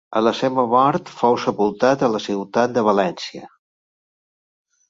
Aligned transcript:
A 0.19 0.21
la 0.27 0.31
seva 0.37 0.63
mort 0.71 1.11
fou 1.17 1.37
sepultat 1.43 2.07
a 2.07 2.11
la 2.15 2.23
ciutat 2.29 2.75
de 2.79 2.87
València. 2.91 3.47